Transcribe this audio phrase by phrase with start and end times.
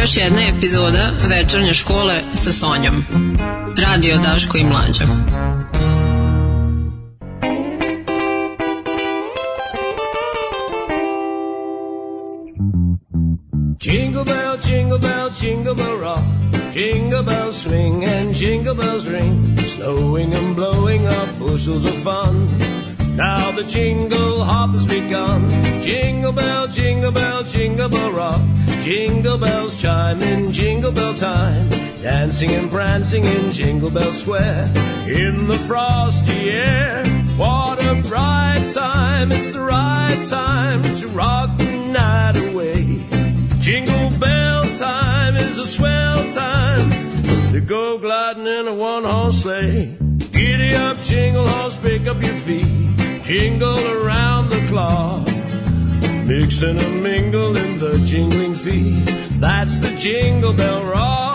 [0.00, 3.04] Još jedna epizoda večernje škole sa Sonjom.
[3.76, 5.04] Radio Daško i Mlađa.
[13.80, 16.22] Jingle bell, jingle bell, jingle bell rock.
[16.74, 19.58] Jingle bells swing and jingle bells ring.
[19.66, 22.48] Snowing and blowing up bushels of fun.
[23.16, 25.50] Now the jingle hop has begun.
[25.82, 28.40] Jingle bell, jingle bell, jingle bell rock.
[28.80, 31.68] Jingle bells chime in jingle bell time.
[32.02, 34.64] Dancing and prancing in Jingle Bell Square.
[35.06, 37.06] In the frosty air.
[37.36, 39.30] What a bright time.
[39.30, 43.06] It's the right time to rock the night away.
[43.60, 46.90] Jingle bell time is a swell time
[47.52, 49.96] to go gliding in a one horse sleigh.
[50.32, 53.01] Giddy up, jingle horse, pick up your feet.
[53.22, 55.24] Jingle around the clock.
[56.26, 59.04] Mix and mingle in the jingling feet.
[59.38, 61.31] That's the jingle bell rock.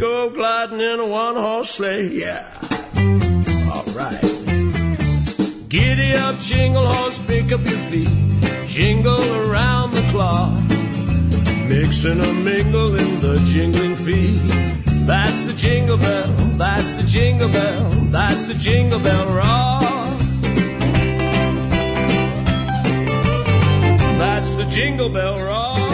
[0.00, 2.08] Go gliding in a one horse sleigh.
[2.08, 2.48] Yeah.
[3.68, 4.22] Alright.
[5.68, 8.08] Giddy up, jingle horse, pick up your feet.
[8.66, 10.54] Jingle around the clock.
[11.68, 14.40] Mix and a mingle in the jingling feet.
[15.06, 20.18] That's the jingle bell, that's the jingle bell, that's the jingle bell rock.
[24.18, 25.89] That's the jingle bell rock.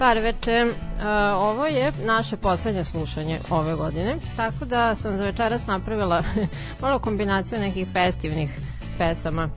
[0.00, 1.02] Bar veče, uh,
[1.36, 6.22] ovo je naše poslednje slušanje ove godine, tako da sam za večeras napravila
[6.82, 8.58] malo kombinaciju nekih festivnih
[8.98, 9.48] pesama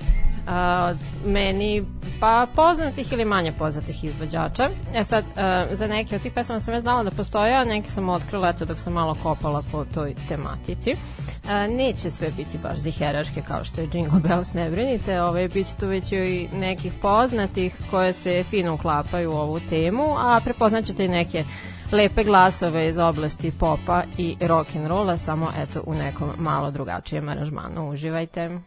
[0.47, 1.83] uh, meni
[2.19, 4.69] pa poznatih ili manje poznatih izvođača.
[4.93, 7.89] E sad, uh, za neke od tih pesama sam ja znala da postoje, a neke
[7.89, 10.91] sam otkrila eto dok sam malo kopala po toj tematici.
[10.91, 11.32] Uh,
[11.69, 15.75] neće sve biti baš ziheraške kao što je Jingle Bells, ne brinite, ovaj, bit će
[15.75, 21.07] tu već i nekih poznatih koje se fino uklapaju u ovu temu, a prepoznaćete i
[21.07, 21.43] neke
[21.91, 27.29] lepe glasove iz oblasti popa i rock and rolla, samo eto u nekom malo drugačijem
[27.29, 27.89] aranžmanu.
[27.89, 28.59] Uživajte.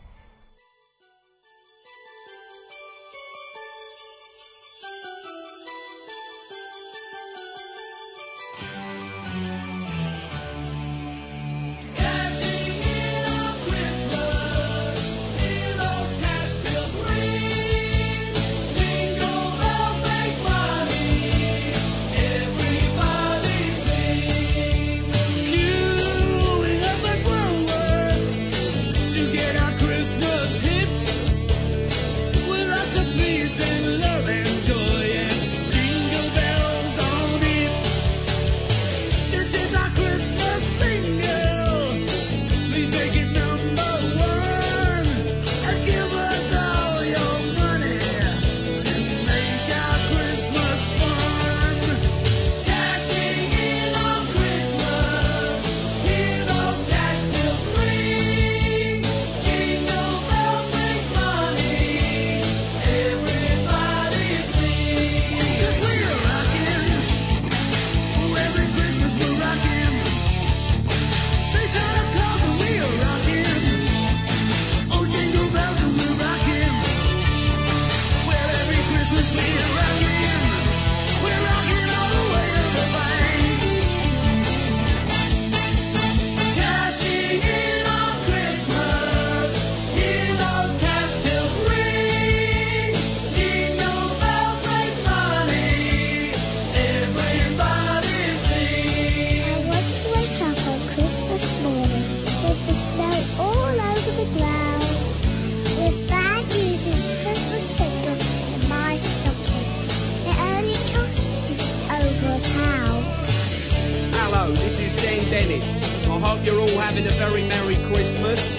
[115.30, 116.06] Dennis.
[116.06, 118.58] I hope you're all having a very Merry Christmas.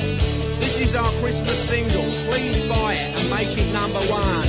[0.59, 2.03] This is our Christmas single.
[2.29, 4.47] Please buy it and make it number one.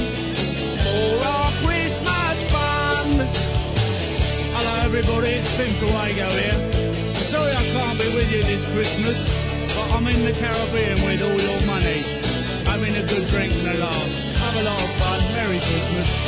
[0.82, 3.08] For our Christmas fun.
[4.54, 7.14] Hello everybody, it's Tim Kawago here.
[7.14, 9.18] Sorry I can't be with you this Christmas,
[9.76, 12.02] but I'm in the Caribbean with all your money.
[12.66, 14.10] Having a good drink and a laugh.
[14.42, 15.20] Have a lot of fun.
[15.36, 16.27] Merry Christmas.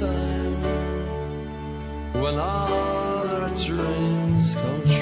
[0.00, 0.62] time
[2.14, 5.01] when all our dreams come true.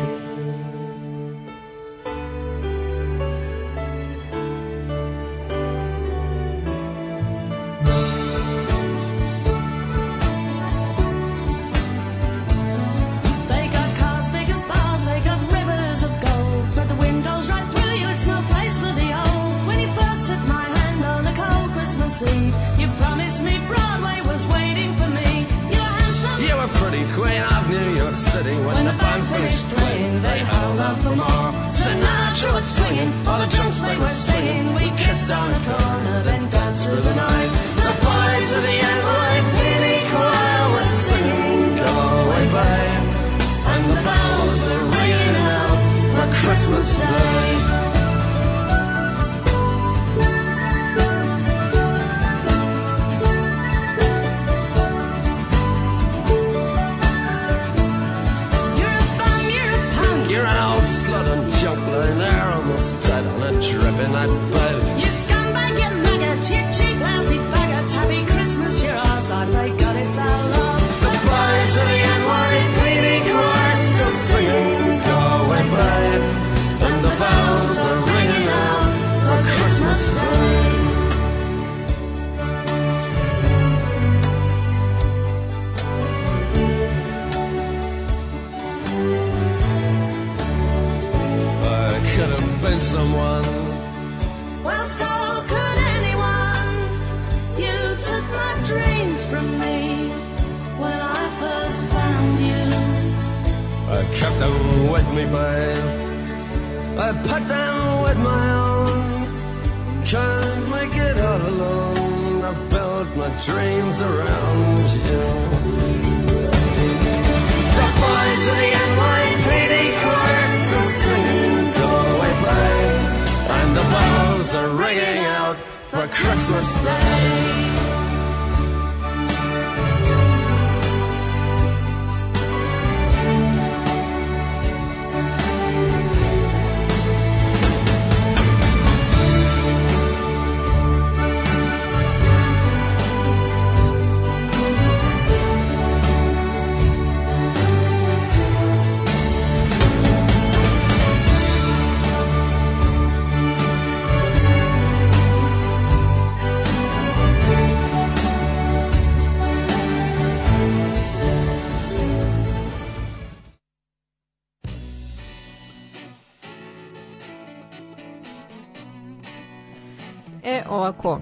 [171.00, 171.21] ovako,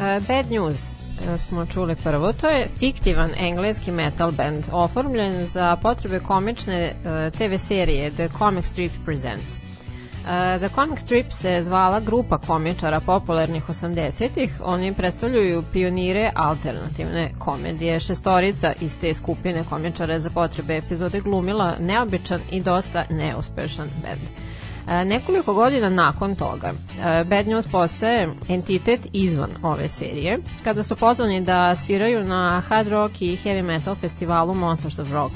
[0.00, 0.92] e, Bad News
[1.38, 2.32] smo čuli prvo.
[2.32, 6.94] To je fiktivan engleski metal band oformljen za potrebe komične e,
[7.30, 9.56] TV serije The Comic Strip Presents.
[9.56, 14.60] E, The Comic Strip se zvala grupa komičara popularnih 80-ih.
[14.64, 18.00] Oni predstavljaju pionire alternativne komedije.
[18.00, 24.51] Šestorica iz te skupine komičara za potrebe epizode glumila neobičan i dosta neuspešan band.
[24.88, 30.96] E, nekoliko godina nakon toga, e, Bad News postaje entitet izvan ove serije, kada su
[30.96, 35.34] pozvani da sviraju na hard rock i heavy metal festivalu Monsters of Rock,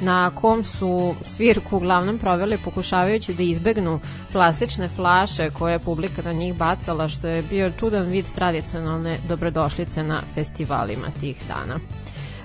[0.00, 4.00] na kom su svirku uglavnom proveli pokušavajući da izbegnu
[4.32, 10.02] plastične flaše koje je publika na njih bacala, što je bio čudan vid tradicionalne dobrodošlice
[10.02, 11.78] na festivalima tih dana.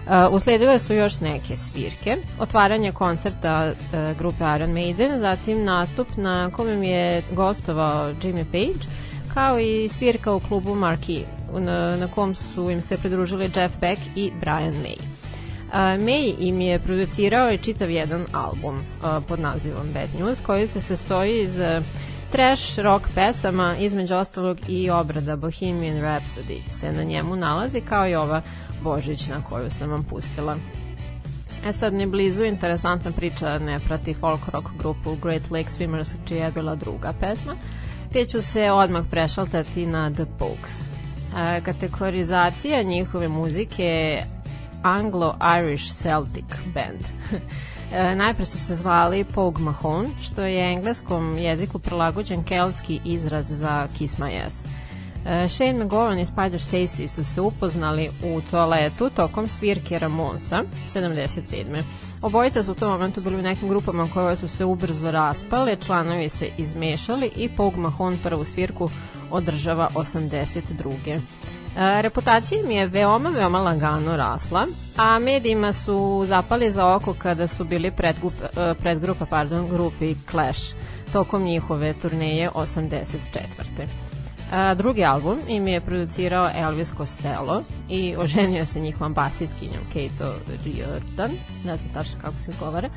[0.08, 6.50] Uh, usledile su još neke svirke, otvaranje koncerta uh, grupe Iron Maiden, zatim nastup na
[6.52, 8.86] kojem je gostovao Jimmy Page,
[9.34, 11.24] kao i svirka u klubu Marquee,
[11.60, 14.98] na, na kom su im se pridružili Jeff Beck i Brian May.
[14.98, 18.82] Uh, May im je producirao i čitav jedan album
[19.28, 21.58] pod nazivom Bad News, koji se sastoji iz
[22.32, 28.16] trash rock pesama, između ostalog i obrada Bohemian Rhapsody se na njemu nalazi, kao i
[28.16, 30.58] ova uh, Božićna koju sam vam pustila.
[31.66, 36.46] E sad, ni blizu interesantna priča ne prati folk rock grupu Great Lake Swimmers, čija
[36.46, 37.56] je bila druga pesma,
[38.14, 40.82] te ću se odmah prešaltati na The Pokes.
[41.38, 44.26] E, kategorizacija njihove muzike je
[44.84, 47.06] Anglo-Irish Celtic Band.
[47.96, 53.88] E, najpre su se zvali Pogue Mahone, što je engleskom jeziku prilagođen keltski izraz za
[53.98, 54.66] Kiss My Ass.
[55.26, 60.64] E, Shane McGowan i Spider Stacy su se upoznali u toaletu tokom svirke Ramonsa
[60.94, 61.84] 77.
[62.22, 66.30] Obojica su u tom momentu bili u nekim grupama koje su se ubrzo raspale, članovi
[66.30, 68.90] se izmešali i Pogue Mahone prvu svirku
[69.32, 71.20] održava 82.
[71.78, 77.48] E, reputacija mi je veoma, veoma lagano rasla, a medijima su zapali za oko kada
[77.48, 80.74] su bili predgrup, e, predgrupa pardon, grupi Clash
[81.14, 84.03] tokom njihove turneje 84.
[84.54, 91.32] A, drugi album im je producirao Elvis Costello i oženio se njihovom basitkinjom Kato Riordan,
[91.66, 92.90] ne znam tačno kako se govore,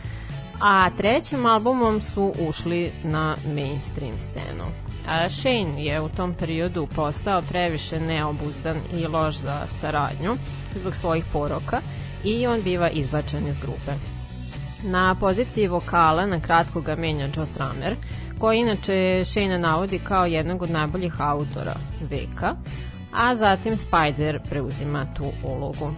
[0.60, 4.64] a trećim albumom su ušli na mainstream scenu.
[5.08, 10.36] A Shane je u tom periodu postao previše neobuzdan i loš za saradnju
[10.74, 11.80] zbog svojih poroka
[12.24, 14.15] i on biva izbačen iz grupe.
[14.82, 17.96] Na poziciji vokala na kratko ga menja Joe Stramer,
[18.38, 21.74] koji inače Shane navodi kao jednog od najboljih autora
[22.10, 22.56] veka,
[23.12, 25.90] a zatim Spider preuzima tu ulogu.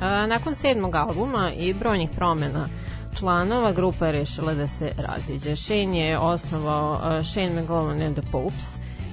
[0.00, 2.68] A, nakon sedmog albuma i brojnih promena
[3.18, 5.56] članova grupa je rešila da se raziđe.
[5.56, 8.66] Shane je osnovao uh, Shane McGowan and the Popes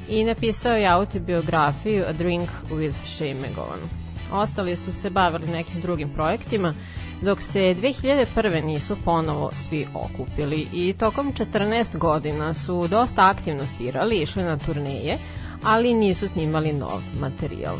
[0.10, 3.80] i napisao je autobiografiju A Drink with Shane McGowan.
[4.32, 6.74] Ostali su se bavili nekim drugim projektima,
[7.24, 8.64] dok se 2001.
[8.64, 15.18] nisu ponovo svi okupili i tokom 14 godina su dosta aktivno svirali, išli na turneje,
[15.64, 17.76] ali nisu snimali nov materijal.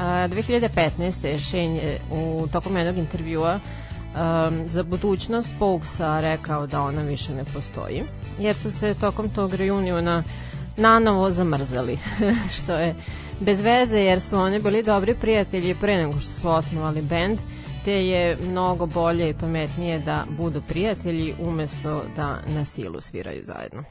[0.00, 1.38] A, 2015.
[1.38, 7.44] Shane je u tokom jednog intervjua um, za budućnost Pogsa rekao da ona više ne
[7.54, 8.02] postoji,
[8.38, 10.24] jer su se tokom tog reuniona
[10.76, 11.98] nanovo zamrzali,
[12.56, 12.94] što je
[13.40, 17.38] bez veze jer su oni bili dobri prijatelji pre nego što su osnovali bend,
[17.84, 23.84] te je mnogo bolje i pametnije da budu prijatelji umesto da na silu sviraju zajedno.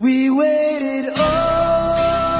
[0.00, 2.31] We waited all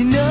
[0.00, 0.29] You know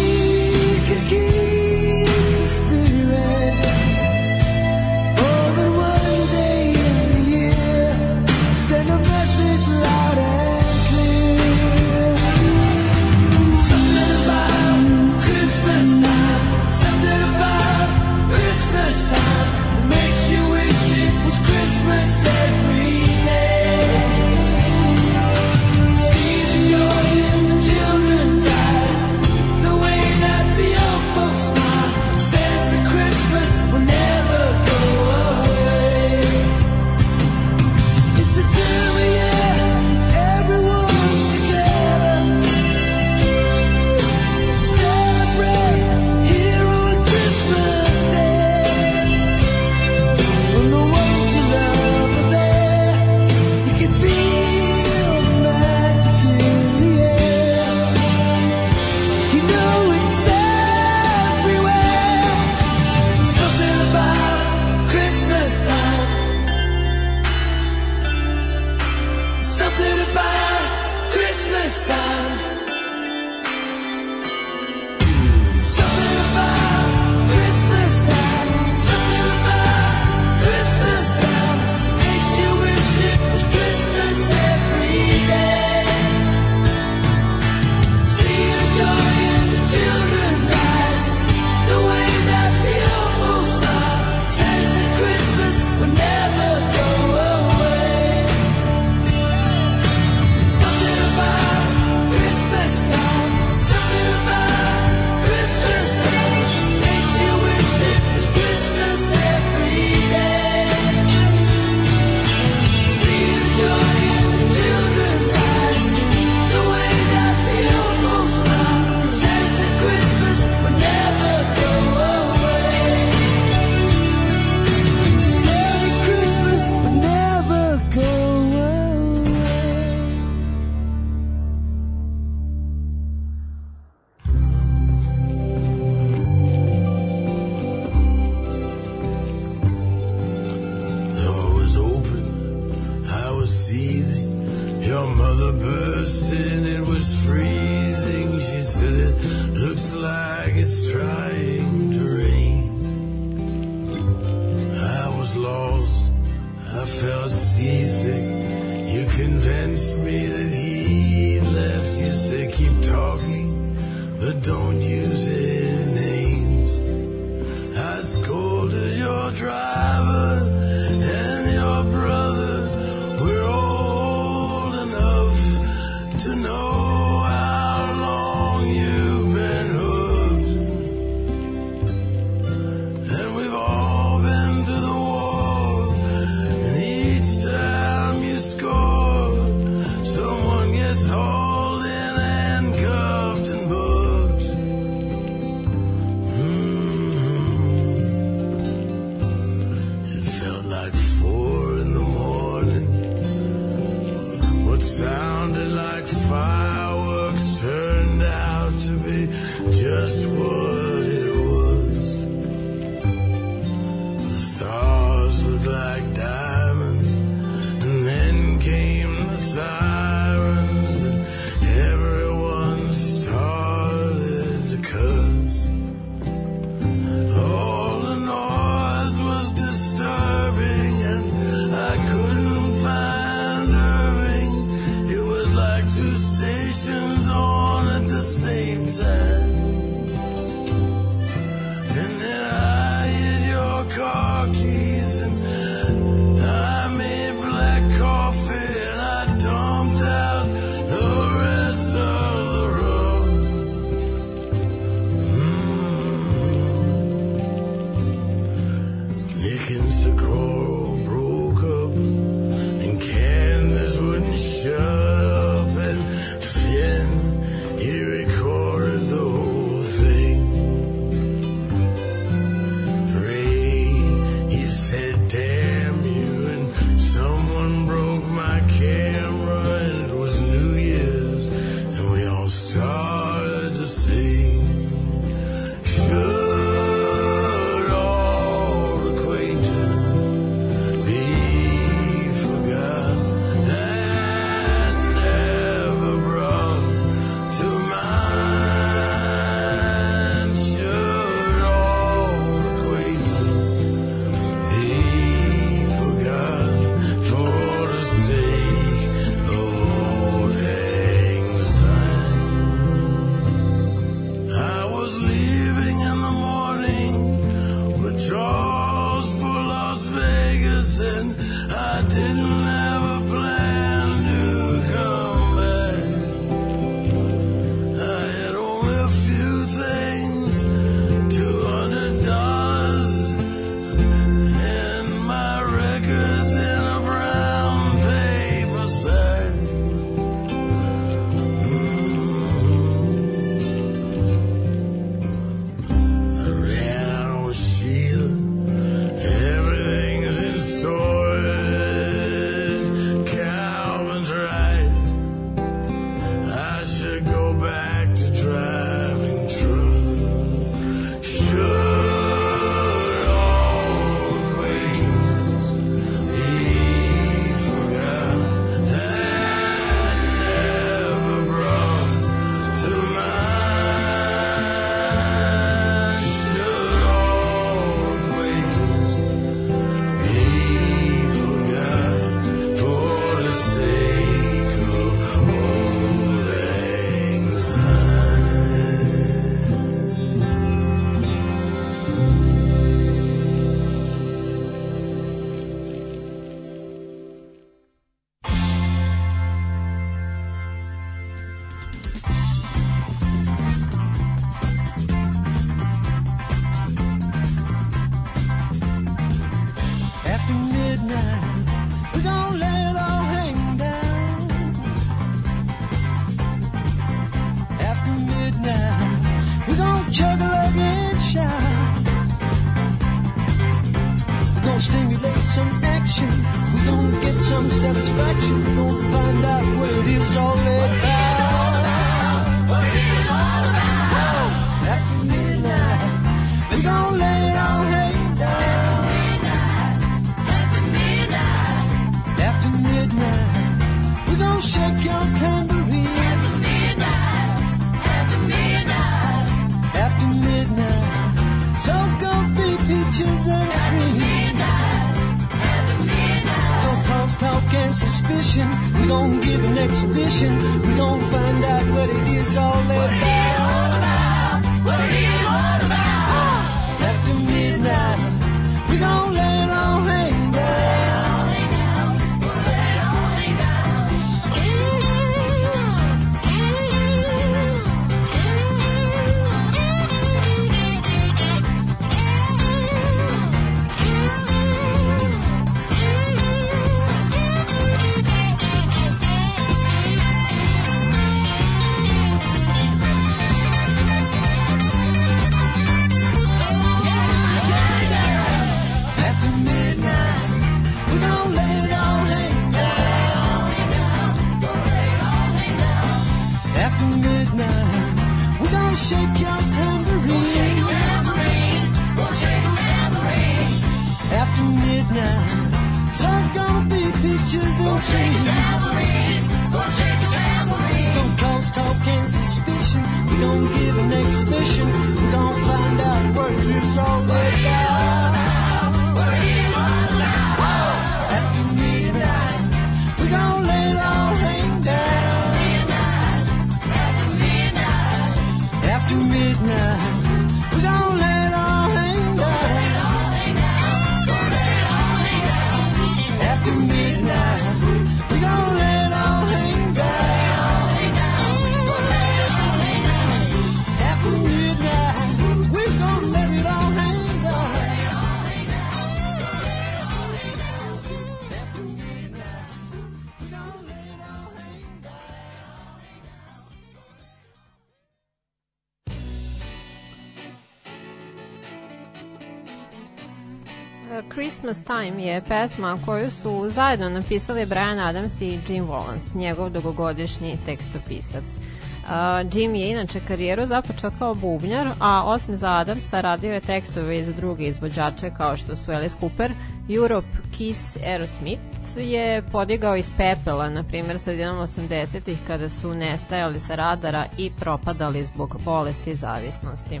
[575.00, 581.44] Time je pesma koju su zajedno napisali Brian Adams i Jim Wallace, njegov dugogodišnji tekstopisac.
[581.44, 582.10] Uh,
[582.54, 587.24] Jim je inače karijeru započeo kao bubnjar, a osim za Adamsa radio je tekstove i
[587.24, 589.52] za druge izvođače kao što su Alice Cooper,
[589.88, 591.62] Europe, Kiss, Aerosmith
[591.96, 598.24] je podigao iz pepela, na primjer sredinom 80-ih kada su nestajali sa radara i propadali
[598.24, 600.00] zbog bolesti i zavisnosti.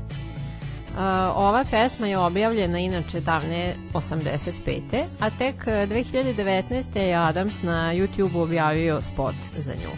[0.90, 0.96] Uh,
[1.36, 5.04] ova pesma je objavljena inače davne 85.
[5.20, 6.98] A tek uh, 2019.
[6.98, 9.90] je Adams na YouTube objavio spot za nju.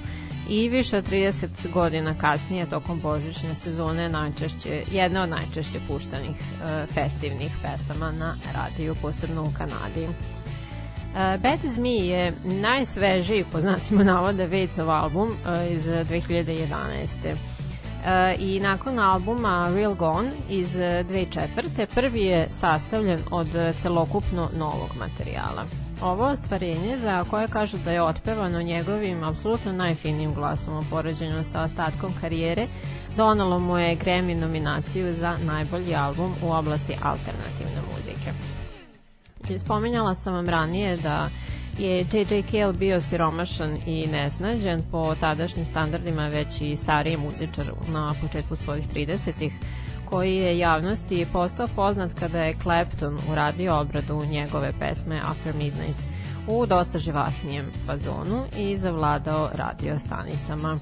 [0.49, 6.95] I više od 30 godina kasnije, tokom božićne sezone, najčešće, jedna od najčešće puštanih uh,
[6.95, 10.05] festivnih pesama na radiju, posebno u Kanadi.
[10.05, 10.15] Uh,
[11.15, 17.52] Bad as Me je najsvežiji, po znacima navoda, Vejcov album uh, iz 2011.
[18.07, 21.87] E, i nakon albuma Real Gone iz e, 2004.
[21.95, 25.65] prvi je sastavljen od e, celokupno novog materijala.
[26.03, 31.63] Ovo ostvarenje za koje kažu da je otpevano njegovim apsolutno najfinijim glasom u poređenju sa
[31.63, 32.67] ostatkom karijere,
[33.17, 38.33] donalo mu je Grammy nominaciju za najbolji album u oblasti alternativne muzike.
[39.59, 41.29] Spominjala sam vam ranije da
[41.79, 42.43] je J.J.
[42.51, 48.89] Cale bio siromašan i nesnađen po tadašnjim standardima već i stariji muzičar na početku svojih
[48.95, 49.53] 30-ih
[50.05, 56.01] koji je javnosti postao poznat kada je Clapton uradio obradu njegove pesme After Midnight
[56.47, 60.79] u dosta živahnijem fazonu i zavladao radio stanicama.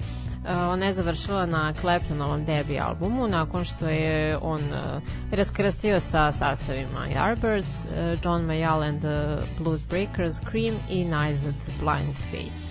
[0.49, 5.01] E, Ona je završila na Claptonovom debi albumu nakon što je on e,
[5.37, 12.17] raskrstio sa sastavima Yardbirds, e, John Mayall and the Blues Breakers, Cream i Nized Blind
[12.31, 12.71] Faith.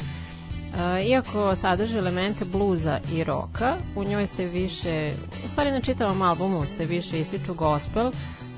[1.07, 5.11] Iako sadrži elemente bluza i roka, u njoj se više,
[5.45, 8.11] u stvari na čitavom albumu se više ističu gospel,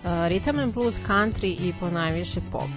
[0.03, 2.69] rhythm and blues, country i po najviše pop.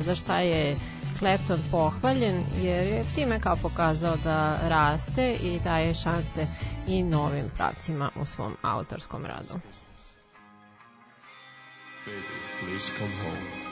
[0.00, 0.76] Za šta je
[1.20, 6.46] Clapton pohvaljen jer je time kao pokazao da raste i daje šanse
[6.86, 9.60] i novim pravcima u svom autorskom radu.
[12.60, 13.70] Please come home.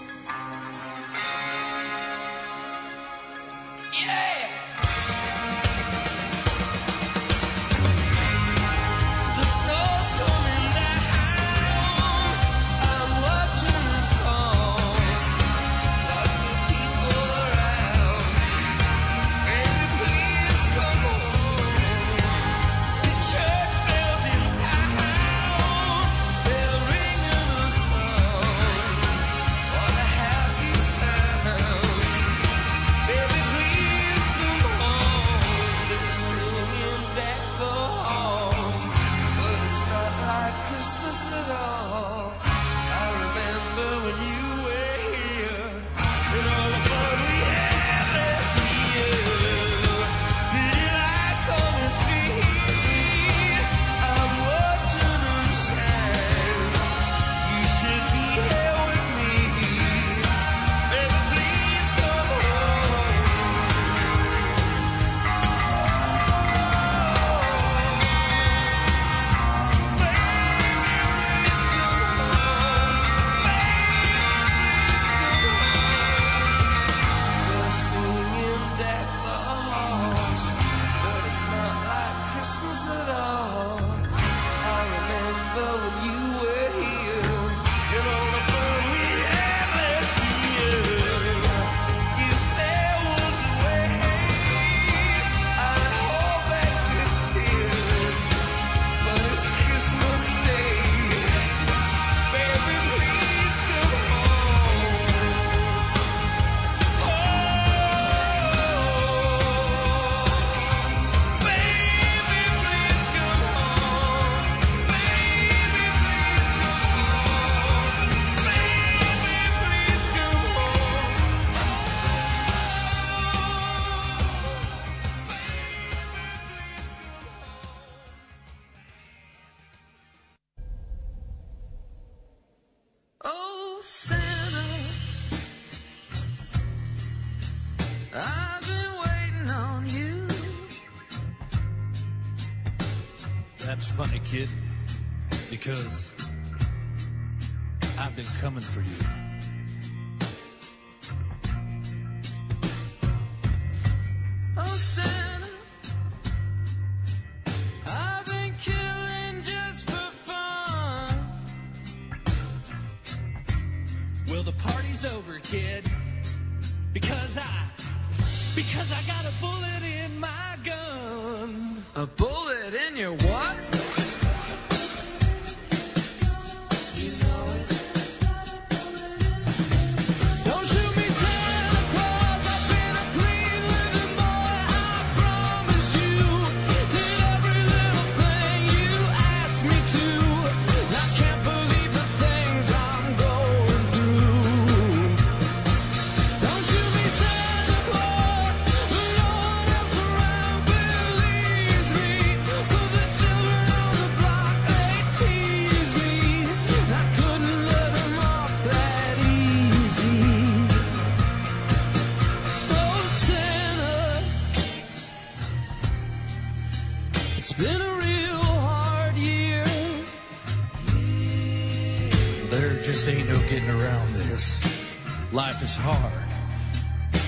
[225.59, 226.29] just as hard.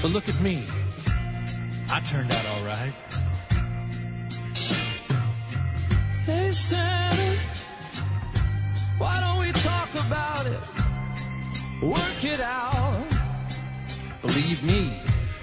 [0.03, 0.64] But look at me.
[1.91, 2.93] I turned out all right.
[6.26, 7.39] Hey, Santa,
[8.99, 10.61] why don't we talk about it?
[11.83, 13.05] Work it out.
[14.22, 15.01] Believe me,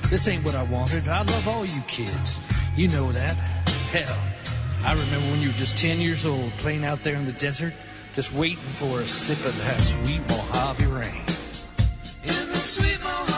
[0.09, 1.07] this ain't what I wanted.
[1.07, 2.38] I love all you kids.
[2.75, 3.35] You know that.
[3.91, 4.17] Hell,
[4.85, 7.73] I remember when you were just 10 years old playing out there in the desert,
[8.15, 11.26] just waiting for a sip of that sweet Mojave rain
[12.68, 13.36] sweet Mohammed.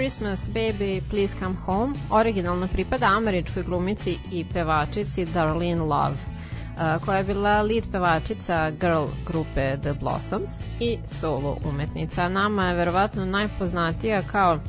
[0.00, 7.18] Christmas Baby Please Come Home originalno pripada američkoj glumici i pevačici Darlene Love uh, koja
[7.18, 12.28] je bila lead pevačica girl grupe The Blossoms i solo umetnica.
[12.28, 14.60] Nama je verovatno najpoznatija kao uh,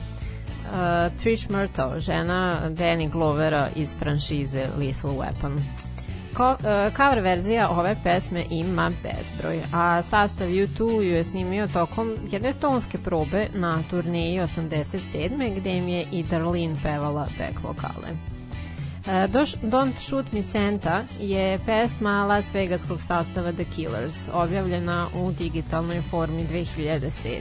[1.19, 5.59] Trish Murtaugh, žena Danny Glovera iz franšize Lethal Weapon.
[6.41, 12.17] Ko, uh, cover verzija ove pesme ima bezbroj, a sastav U2 ju je snimio tokom
[12.31, 15.55] jedne tonske probe na turneji 87.
[15.55, 18.09] gde im je i Darlene pevala back vokale.
[18.11, 19.11] Uh,
[19.61, 26.47] Don't Shoot Me Santa je pesma Las Vegaskog sastava The Killers, objavljena u digitalnoj formi
[26.47, 27.39] 2007.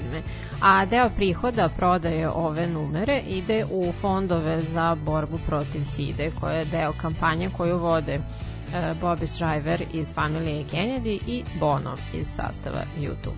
[0.62, 6.64] A deo prihoda prodaje ove numere ide u fondove za borbu protiv SIDE, koja je
[6.64, 8.20] deo kampanje koju vode
[9.00, 13.30] Bobby Shriver iz familije Kennedy i Bono iz sastava U2.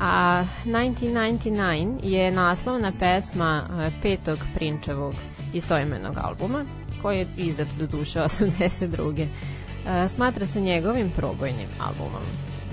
[0.00, 5.14] A 1999 je naslovna pesma uh, petog Prinčevog
[5.54, 6.64] istoimenog albuma,
[7.02, 9.26] koji je izdat do duše 82.
[9.26, 12.22] Uh, smatra se njegovim probojnim albumom.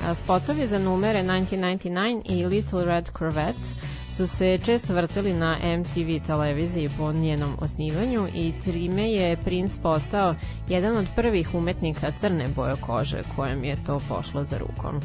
[0.07, 3.88] A spotovi za numere 1999 i Little Red Corvette
[4.19, 10.35] su se često vrteli na MTV televiziji po njenom osnivanju i trime je Prince postao
[10.69, 14.99] jedan od prvih umetnika crne boje kože kojem je to pošlo za rukom.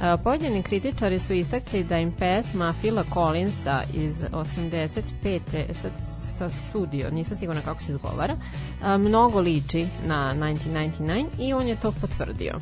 [0.00, 5.40] A, Pojedini kritičari su istakli da im pesma Phila Collinsa iz 85.
[5.72, 5.92] sad
[6.38, 8.36] sa sudio, nisam sigurna kako se izgovara,
[8.82, 12.58] a, mnogo liči na 1999 i on je to potvrdio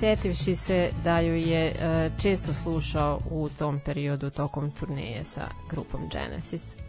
[0.00, 6.00] setivši se da ju je e, često slušao u tom periodu tokom turneje sa grupom
[6.12, 6.83] Genesis.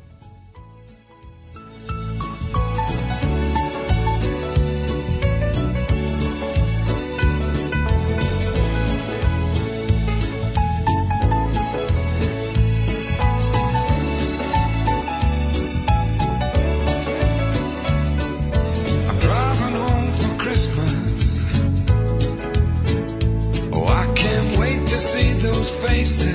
[25.95, 26.34] places.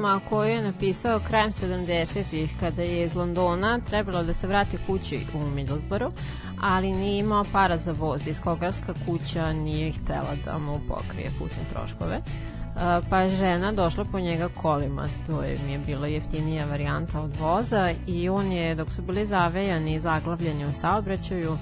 [0.00, 5.20] Pesma koju je napisao krajem 70-ih kada je iz Londona trebalo da se vrati kući
[5.34, 6.14] u Middlesbrough,
[6.60, 8.22] ali nije imao para za voz.
[8.22, 12.16] Diskografska kuća nije htela da mu pokrije putne troškove.
[12.16, 17.36] Uh, pa žena došla po njega kolima, to je mi je bila jeftinija varijanta od
[17.40, 21.58] voza i on je, dok su bili zavejani i zaglavljeni u saobraćaju,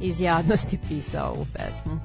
[0.00, 2.00] iz jadnosti pisao ovu pesmu.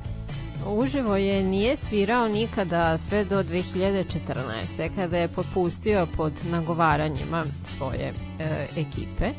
[0.67, 4.95] Uživo je nije svirao nikada sve do 2014.
[4.95, 9.33] kada je popustio pod nagovaranjima svoje e, ekipe.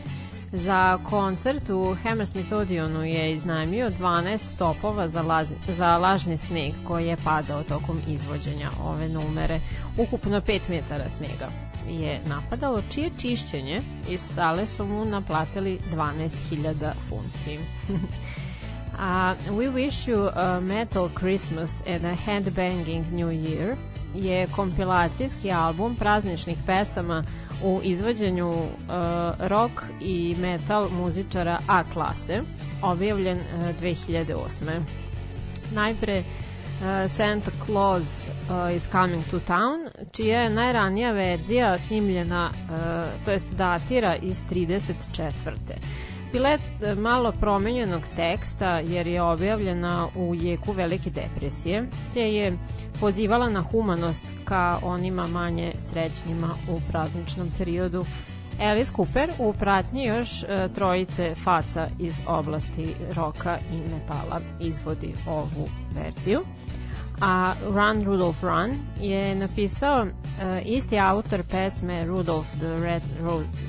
[0.52, 7.06] Za koncert u Hammersmith Odeonu je iznajmio 12 topova za, laz, za lažni sneg koji
[7.06, 9.60] je padao tokom izvođenja ove numere.
[9.98, 11.48] Ukupno 5 metara snega
[11.88, 17.58] je napadalo, čije čišćenje iz sale su mu naplatili 12.000 funti.
[18.98, 23.76] A We Wish You a Metal Christmas and a Headbanging New Year
[24.14, 27.24] je kompilacijski album prazničnih pesama
[27.62, 28.66] u izvođenju uh,
[29.38, 32.40] rock i metal muzičara A klase,
[32.82, 34.80] objavljen uh, 2008.
[35.72, 43.24] Najpre uh, Santa Claus uh, is Coming to Town, čija je najranija verzija snimljena, uh,
[43.24, 45.32] to jest datira iz 34
[46.34, 52.58] je e, malo promenjenog teksta jer je objavljena u jeku velike depresije, te je
[53.00, 58.04] pozivala na humanost ka onima manje srećnima u prazničnom periodu.
[58.60, 65.68] Alice Cooper u pratnji još e, trojice faca iz oblasti roka i metala izvodi ovu
[65.94, 66.40] verziju.
[67.20, 70.08] A Run Rudolph Run je napisao uh,
[70.66, 73.02] isti autor pesme Rudolph the Red,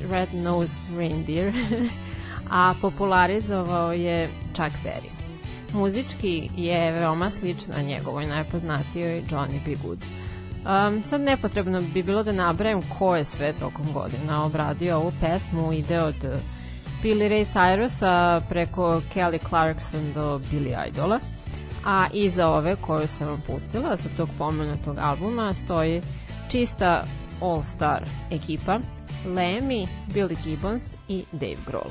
[0.09, 1.53] Red Nose Reindeer
[2.49, 5.09] a popularizovao je Chuck Berry.
[5.73, 9.75] Muzički je veoma slična njegovoj najpoznatijoj Johnny B.
[9.83, 9.99] Good.
[10.65, 15.73] Um, sad nepotrebno bi bilo da nabrajem ko je sve tokom godina obradio ovu pesmu,
[15.73, 16.15] ide od
[17.03, 21.19] Billy Ray Cyrusa preko Kelly Clarkson do Billy Idola,
[21.85, 26.01] a iza ove koju sam vam pustila sa tog pomenutog albuma stoji
[26.51, 27.03] čista
[27.41, 28.79] all-star ekipa
[29.25, 31.89] Lemmy, Billy Gibbons i Dave Grohl.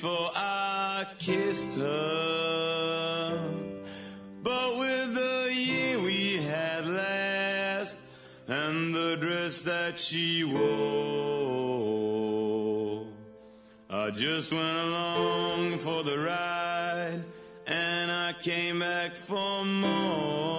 [0.00, 3.38] before I kissed her.
[4.42, 7.96] But with the year we had last
[8.48, 10.64] and the dress that she wore,
[13.90, 17.22] I just went along for the ride
[17.66, 20.49] and I came back for more.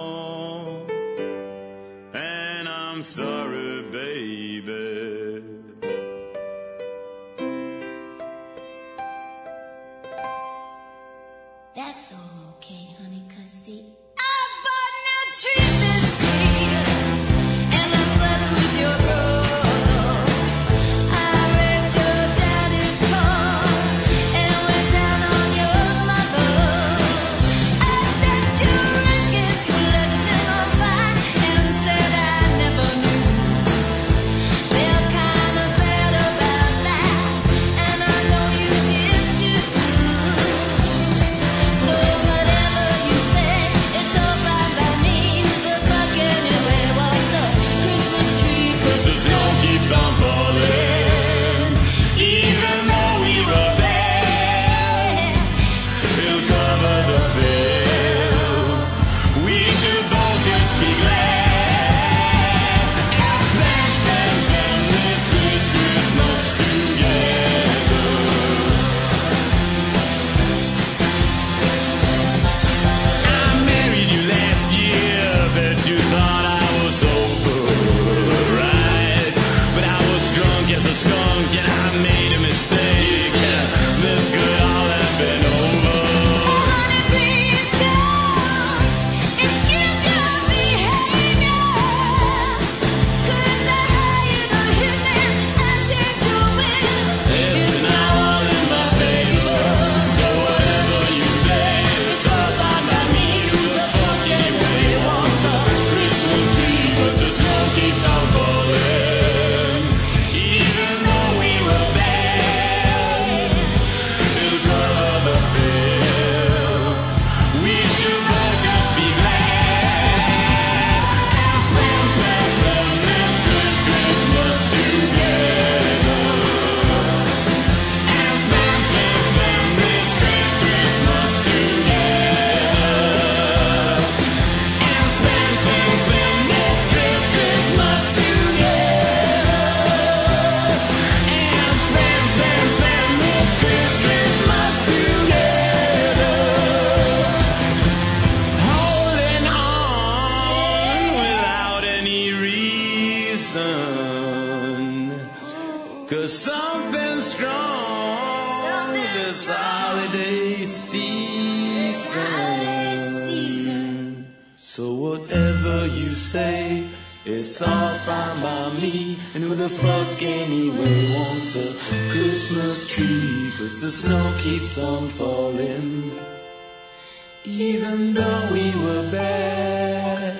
[177.82, 180.38] even though we were bad.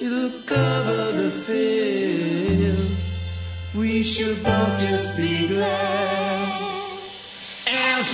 [0.00, 2.90] It'll cover the field.
[3.72, 6.98] We should both just be glad.
[7.68, 8.04] And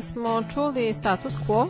[0.00, 1.66] Smo čuli Status Quo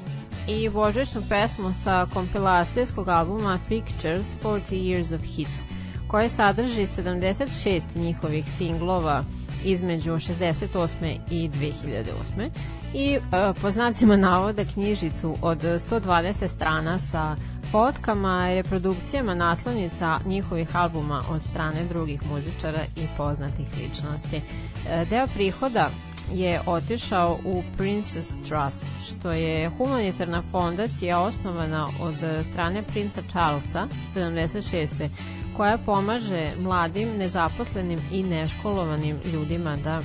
[0.49, 5.61] i božićnu pesmu sa kompilacijskog albuma Pictures 40 Years of Hits,
[6.09, 9.25] koje sadrži 76 njihovih singlova
[9.65, 11.19] između 68.
[11.31, 12.51] i 2008.
[12.95, 13.21] I e,
[13.63, 17.37] po znacima navoda knjižicu od 120 strana sa
[17.71, 24.41] fotkama reprodukcijama naslovnica njihovih albuma od strane drugih muzičara i poznatih ličnosti.
[24.89, 25.91] E, deo prihoda
[26.35, 32.15] je otišao u Princess Trust, što je humanitarna fondacija osnovana od
[32.53, 35.09] strane princa Charlesa 76
[35.57, 40.01] koja pomaže mladim, nezaposlenim i neškolovanim ljudima da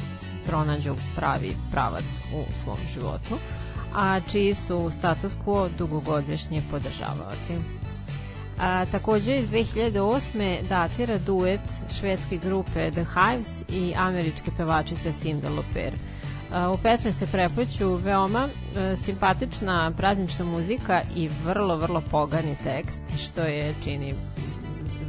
[0.46, 2.04] pronađu pravi pravac
[2.34, 3.38] u svom životu,
[3.96, 7.54] a čiji su status quo dugogodišnji podržavaoci.
[8.60, 10.68] A, takođe iz 2008.
[10.70, 11.60] datira duet
[12.00, 15.94] švedske grupe The Hives i američke pevačice Cindy Lauper.
[16.74, 23.42] U pesme se prepliću veoma e, simpatična praznična muzika i vrlo, vrlo pogani tekst, što
[23.42, 24.16] je čini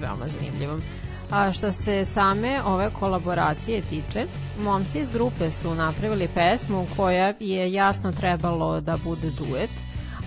[0.01, 0.83] veoma zanimljivom.
[1.31, 4.27] A što se same ove kolaboracije tiče,
[4.63, 9.71] momci iz grupe su napravili pesmu koja je jasno trebalo da bude duet,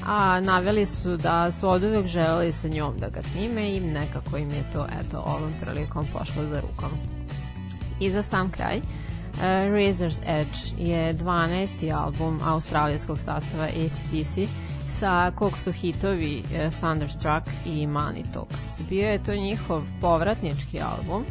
[0.05, 4.37] a naveli su da su od uvek želeli sa njom da ga snime i nekako
[4.37, 6.89] im je to eto ovom prilikom pošlo za rukom.
[7.99, 9.08] I za sam kraj, uh,
[9.41, 11.95] Razor's Edge je 12.
[11.95, 14.49] album australijskog sastava ACDC
[14.99, 18.81] sa kog su hitovi e, Thunderstruck i Money Talks.
[18.89, 21.25] Bio je to njihov povratnički album,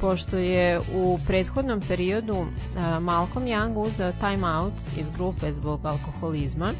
[0.00, 6.72] pošto je u prethodnom periodu e, Malcolm Young uzeo time out iz grupe zbog alkoholizma.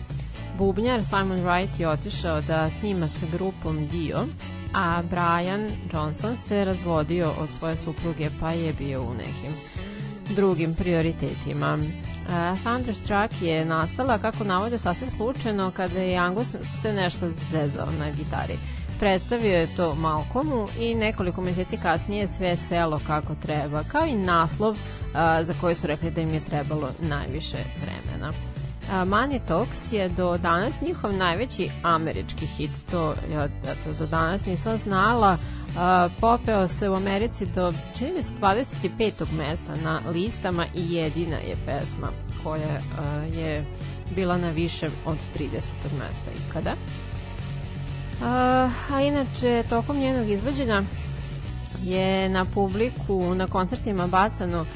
[0.59, 4.25] Bubnjar Simon Wright je otišao da snima sa grupom Dio,
[4.75, 9.53] a Brian Johnson se razvodio od svoje supruge pa je bio u nekim
[10.35, 11.79] drugim prioritetima.
[11.79, 16.49] Uh, Thunderstruck je nastala, kako navode, sasvim slučajno kada je Angus
[16.83, 18.55] se nešto zezao na gitari.
[18.99, 24.73] Predstavio je to Malcolmu i nekoliko meseci kasnije sve selo kako treba, kao i naslov
[24.73, 24.79] uh,
[25.43, 28.29] za koji su rekli da im je trebalo najviše vremena.
[28.29, 33.49] Uh, Money Talks je do danas njihov najveći američki hit, to ja
[33.99, 35.39] do danas nisam znala,
[35.79, 39.33] a, popeo se u Americi do čini mi se 25.
[39.33, 42.09] mesta na listama i jedina je pesma
[42.45, 43.65] koja a, je
[44.15, 45.53] bila na više od 30.
[45.99, 46.75] mesta ikada.
[48.25, 50.83] A, a inače, tokom njenog izvođenja
[51.83, 54.67] je na publiku, na koncertima bacano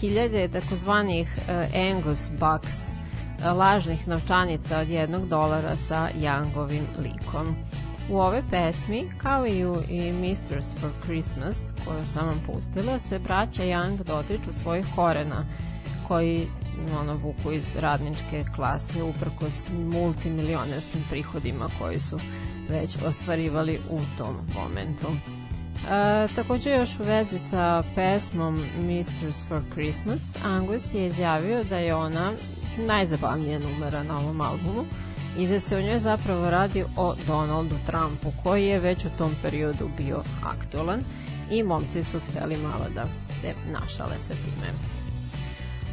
[0.00, 1.38] hiljade takozvanih
[1.90, 2.90] Angus Bucks,
[3.44, 7.56] lažnih novčanica od jednog dolara sa Youngovim likom.
[8.08, 13.18] U ove pesmi, kao i u i Mistress for Christmas, koju sam vam pustila, se
[13.18, 15.44] braća Young dotiču svojih korena
[16.08, 16.48] koji
[17.00, 22.18] ono, vuku iz radničke klase uprkos multimilionerskim prihodima koji su
[22.68, 25.06] već ostvarivali u tom momentu.
[25.88, 31.94] E, takođe još u vezi sa pesmom Mistress for Christmas, Angus je izjavio da je
[31.94, 32.32] ona
[32.78, 34.84] najzabavnija numera na ovom albumu,
[35.38, 39.34] i da se o njoj zapravo radi o Donaldu Trumpu koji je već u tom
[39.42, 41.00] periodu bio aktualan
[41.50, 43.04] i momci su hteli malo da
[43.40, 44.72] se našale sa time.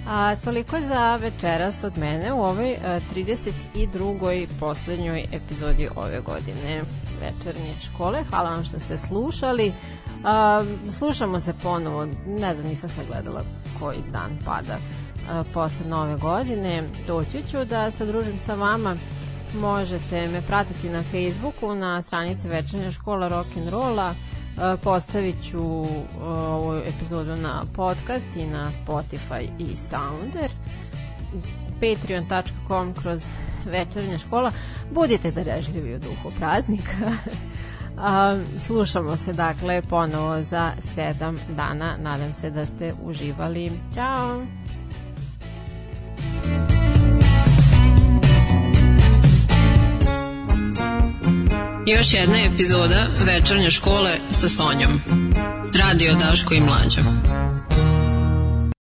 [0.08, 4.48] A, toliko za večeras od mene u ovoj a, 32.
[4.60, 6.82] poslednjoj epizodi ove godine
[7.22, 8.24] večernje škole.
[8.30, 9.74] Hvala vam što ste slušali.
[10.24, 10.64] A,
[10.98, 13.44] slušamo se ponovo, ne znam, nisam se gledala
[13.80, 14.78] koji dan pada
[15.30, 16.84] a, posle nove godine.
[17.08, 18.96] Doći ću da se družim sa vama
[19.62, 26.78] Možete me pratiti na Facebooku, na stranici Večernja škola rock'n'rolla, e, postavit ću e, ovu
[26.78, 30.52] epizodu na podcast i na Spotify i Sounder.
[31.80, 33.24] Patreon.com kroz
[33.66, 34.52] večernja škola.
[34.92, 36.98] Budite darežljivi u duhu praznika.
[37.98, 41.96] A, slušamo se dakle ponovo za sedam dana.
[42.02, 43.72] Nadam se da ste uživali.
[43.96, 44.42] Ćao
[51.88, 55.02] Još jedna epizoda večernje škole sa Sonjom.
[55.74, 57.02] Radio Daško i Mlađa.